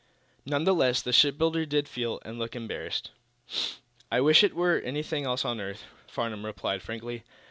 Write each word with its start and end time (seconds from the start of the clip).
None 0.47 0.63
the 0.63 0.73
less, 0.73 1.03
the 1.03 1.13
shipbuilder 1.13 1.63
did 1.67 1.87
feel 1.87 2.19
and 2.25 2.39
look 2.39 2.55
embarrassed. 2.55 3.11
"I 4.11 4.19
wish 4.19 4.43
it 4.43 4.55
were 4.55 4.79
anything 4.79 5.25
else 5.25 5.45
on 5.45 5.61
earth," 5.61 5.83
Farnum 6.07 6.43
replied, 6.43 6.81
frankly. 6.81 7.23